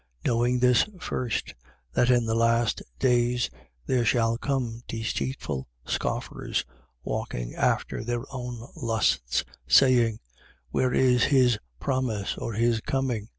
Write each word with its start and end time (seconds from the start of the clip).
3:3. 0.25 0.25
Knowing 0.25 0.59
this 0.59 0.85
first: 0.99 1.53
That 1.93 2.09
in 2.09 2.25
the 2.25 2.33
last 2.33 2.81
days 2.97 3.51
there 3.85 4.03
shall 4.03 4.35
come 4.39 4.81
deceitful 4.87 5.67
scoffers, 5.85 6.65
walking 7.03 7.53
after 7.53 8.03
their 8.03 8.23
own 8.33 8.67
lusts, 8.75 9.43
3:4. 9.67 9.71
Saying: 9.71 10.19
Where 10.71 10.91
is 10.91 11.25
his 11.25 11.59
promise 11.79 12.35
or 12.35 12.53
his 12.53 12.81
coming? 12.81 13.29